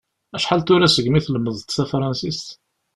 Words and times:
Acḥal 0.35 0.61
tura 0.61 0.87
segmi 0.89 1.19
tlemmdeḍ 1.25 1.57
tafransist? 1.63 2.47